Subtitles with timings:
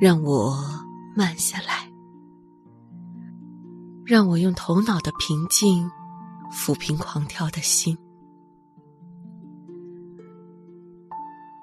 [0.00, 0.56] 让我
[1.16, 1.90] 慢下来，
[4.06, 5.90] 让我用头脑的平静
[6.52, 7.98] 抚平狂跳的心，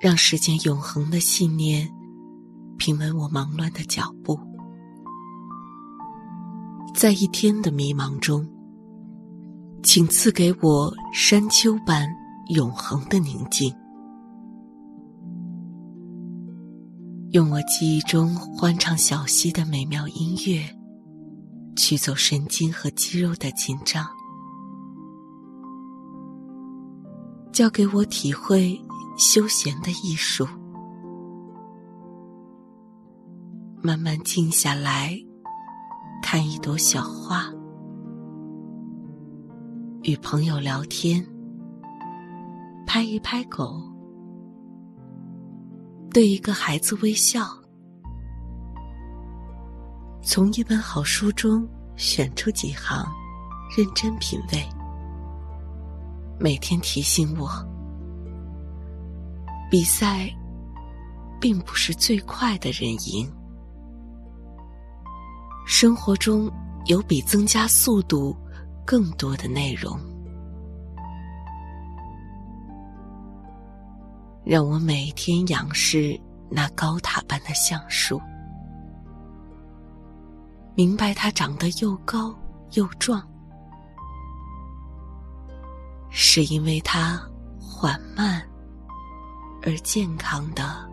[0.00, 1.88] 让时间永恒的信念
[2.76, 4.36] 平稳我忙乱的脚步。
[6.92, 8.44] 在一天的迷茫中，
[9.84, 12.08] 请赐给我山丘般
[12.48, 13.72] 永恒的宁静。
[17.34, 20.62] 用我记忆中欢唱小溪的美妙音乐，
[21.74, 24.06] 驱走神经和肌肉的紧张，
[27.52, 28.80] 教给我体会
[29.18, 30.46] 休闲的艺术，
[33.82, 35.18] 慢慢静下来，
[36.22, 37.52] 看一朵小花，
[40.04, 41.26] 与朋友聊天，
[42.86, 43.93] 拍一拍狗。
[46.14, 47.44] 对一个孩子微笑，
[50.22, 53.04] 从一本好书中选出几行，
[53.76, 54.64] 认真品味。
[56.38, 57.50] 每天提醒我，
[59.68, 60.32] 比赛
[61.40, 63.28] 并不是最快的人赢，
[65.66, 66.48] 生活中
[66.86, 68.36] 有比增加速度
[68.86, 69.98] 更多的内容。
[74.44, 78.20] 让我每天仰视那高塔般的橡树，
[80.74, 82.34] 明白它长得又高
[82.72, 83.26] 又壮，
[86.10, 87.18] 是因为它
[87.58, 88.46] 缓慢
[89.62, 90.86] 而健康的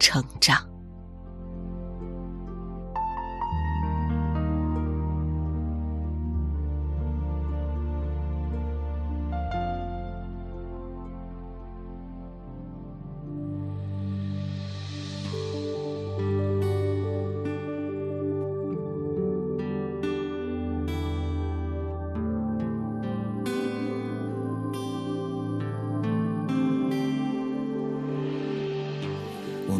[0.00, 0.73] 成长。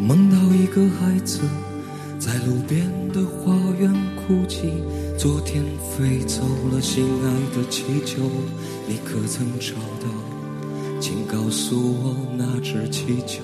[0.07, 1.39] 梦到一个孩子
[2.19, 4.71] 在路边的花园哭泣，
[5.17, 8.21] 昨天飞走了心爱的气球，
[8.87, 10.07] 你可曾找到？
[10.99, 13.41] 请告诉我那只气球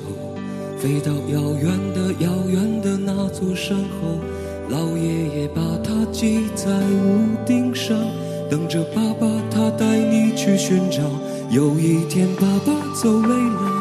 [0.77, 4.19] 飞到遥远的遥远的那座山后，
[4.69, 7.97] 老爷爷把它系在屋顶上，
[8.51, 11.01] 等着爸爸他带你去寻找。
[11.49, 13.80] 有一天爸爸走累了。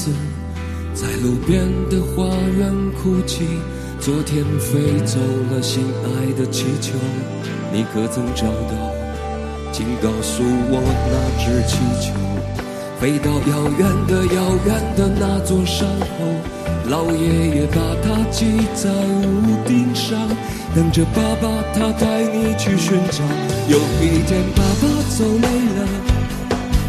[0.00, 0.10] 子
[0.94, 2.24] 在路边的花
[2.56, 3.44] 园哭泣，
[4.00, 5.18] 昨天飞走
[5.50, 6.94] 了心爱的气球，
[7.70, 8.72] 你可曾找到？
[9.70, 10.80] 请告诉我
[11.12, 12.14] 那只气球
[12.98, 15.86] 飞到遥远的遥远的那座山
[16.16, 16.24] 后，
[16.88, 20.18] 老爷爷把它系在屋顶上，
[20.74, 23.22] 等着爸爸他带你去寻找。
[23.68, 26.09] 有一天爸爸走累了。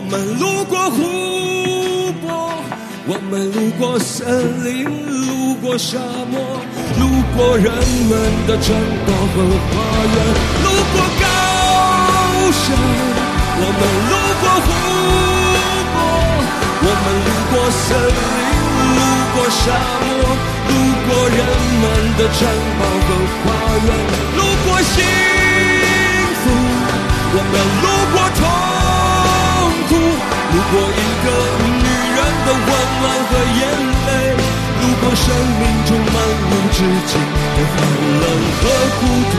[0.00, 0.96] 我们路过湖
[2.22, 2.24] 泊，
[3.06, 5.98] 我们路过森林，路过沙
[6.32, 6.40] 漠，
[6.98, 7.04] 路
[7.36, 7.68] 过人
[8.08, 8.16] 们
[8.48, 8.72] 的城
[9.04, 9.76] 堡和花
[10.08, 10.16] 园。
[10.64, 11.28] 路过高
[12.48, 12.64] 山，
[13.60, 14.72] 我们路过湖
[15.92, 15.94] 泊，
[16.80, 18.48] 我们路过森林，
[18.96, 18.98] 路
[19.36, 19.68] 过沙
[20.08, 20.08] 漠，
[20.64, 20.72] 路
[21.04, 21.44] 过人
[21.76, 21.84] 们
[22.16, 22.40] 的城
[22.80, 23.08] 堡和
[23.44, 23.52] 花
[23.84, 23.88] 园，
[33.30, 33.62] 和眼
[34.06, 34.10] 泪，
[34.80, 35.24] 路过生
[35.60, 36.16] 命中漫
[36.50, 37.12] 无止境
[37.54, 37.78] 的寒
[38.20, 38.24] 冷
[38.60, 38.62] 和
[38.98, 39.34] 孤独。